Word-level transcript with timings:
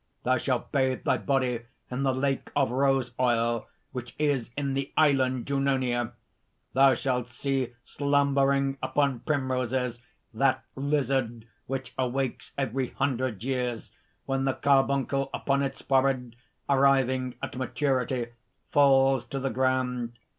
Thou 0.23 0.37
shalt 0.39 0.71
bathe 0.71 1.03
thy 1.03 1.19
body 1.19 1.63
in 1.91 2.01
the 2.01 2.11
lake 2.11 2.49
of 2.55 2.71
Rose 2.71 3.11
oil 3.19 3.67
which 3.91 4.15
is 4.17 4.49
in 4.57 4.73
the 4.73 4.91
Island 4.97 5.45
Junonia. 5.45 6.13
Thou 6.73 6.95
shalt 6.95 7.29
see 7.29 7.75
slumbering 7.83 8.79
upon 8.81 9.19
primroses 9.19 10.01
that 10.33 10.63
Lizard 10.75 11.45
which 11.67 11.93
awakes 11.99 12.51
every 12.57 12.87
hundred 12.87 13.43
years 13.43 13.91
when 14.25 14.45
the 14.45 14.53
carbuncle 14.55 15.29
upon 15.35 15.61
its 15.61 15.83
forehead, 15.83 16.35
arriving 16.67 17.35
at 17.43 17.55
maturity, 17.55 18.29
falls 18.71 19.23
to 19.25 19.39
the 19.39 19.51
ground. 19.51 20.17